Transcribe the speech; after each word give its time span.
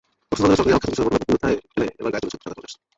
কক্সবাজারের 0.29 0.59
চকরিয়ার 0.59 0.77
অখ্যাত 0.79 0.87
কিশোর 0.93 1.05
গতবার 1.13 1.17
মুক্তিযোদ্ধায় 1.23 1.57
খেলে 1.71 1.85
এবার 1.99 2.11
গায়ে 2.13 2.21
তুলেছেন 2.23 2.39
সাদা-কালো 2.43 2.61
জার্সি। 2.65 2.77